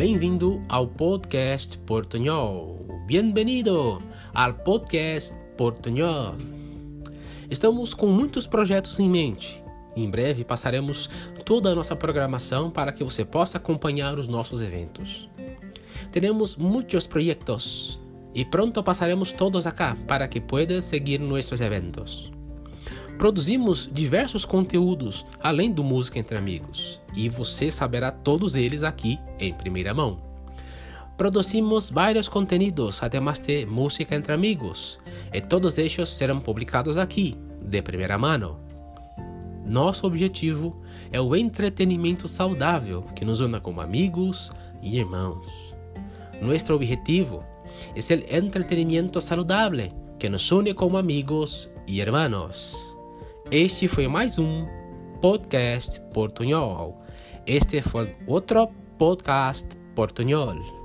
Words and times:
Bem-vindo 0.00 0.64
ao 0.66 0.86
podcast 0.86 1.76
Portunhol. 1.76 2.86
Bem-vindo 3.06 3.98
ao 4.32 4.54
podcast 4.54 5.36
Portunhol. 5.58 6.36
Estamos 7.50 7.92
com 7.92 8.06
muitos 8.06 8.46
projetos 8.46 8.98
em 8.98 9.10
mente. 9.10 9.62
Em 9.94 10.08
breve 10.08 10.42
passaremos 10.42 11.10
toda 11.44 11.68
a 11.68 11.74
nossa 11.74 11.94
programação 11.94 12.70
para 12.70 12.92
que 12.92 13.04
você 13.04 13.26
possa 13.26 13.58
acompanhar 13.58 14.18
os 14.18 14.26
nossos 14.26 14.62
eventos. 14.62 15.28
Teremos 16.10 16.56
muitos 16.56 17.06
projetos 17.06 18.00
e 18.34 18.42
pronto 18.42 18.82
passaremos 18.82 19.32
todos 19.32 19.66
acá 19.66 19.98
para 20.08 20.26
que 20.26 20.40
puedas 20.40 20.86
seguir 20.86 21.20
nossos 21.20 21.60
eventos. 21.60 22.32
Produzimos 23.20 23.86
diversos 23.92 24.46
conteúdos 24.46 25.26
além 25.42 25.70
do 25.70 25.84
Música 25.84 26.18
Entre 26.18 26.38
Amigos 26.38 27.02
e 27.14 27.28
você 27.28 27.70
saberá 27.70 28.10
todos 28.10 28.54
eles 28.54 28.82
aqui 28.82 29.20
em 29.38 29.52
primeira 29.52 29.92
mão. 29.92 30.22
Produzimos 31.18 31.90
vários 31.90 32.30
conteúdos, 32.30 33.02
además 33.02 33.38
de 33.38 33.66
Música 33.66 34.16
Entre 34.16 34.32
Amigos, 34.32 34.98
e 35.34 35.38
todos 35.38 35.76
eles 35.76 35.92
serão 36.08 36.40
publicados 36.40 36.96
aqui, 36.96 37.36
de 37.60 37.82
primeira 37.82 38.16
mão. 38.16 38.58
Nosso 39.66 40.06
objetivo 40.06 40.80
é 41.12 41.20
o 41.20 41.36
entretenimento 41.36 42.26
saudável 42.26 43.02
que 43.14 43.22
nos 43.22 43.40
una 43.40 43.60
como 43.60 43.82
amigos 43.82 44.50
e 44.80 44.98
irmãos. 44.98 45.46
Nosso 46.40 46.72
objetivo 46.72 47.44
é 47.94 48.00
o 48.00 48.34
entretenimento 48.34 49.20
saudável 49.20 49.90
que 50.18 50.30
nos 50.30 50.50
une 50.50 50.72
como 50.72 50.96
amigos 50.96 51.70
e 51.86 52.00
irmãos. 52.00 52.89
Este 53.52 53.88
foi 53.88 54.06
mais 54.06 54.38
um 54.38 54.64
podcast 55.20 56.00
portunhol. 56.14 57.02
Este 57.44 57.82
foi 57.82 58.14
outro 58.28 58.68
podcast 58.96 59.66
portunhol. 59.96 60.79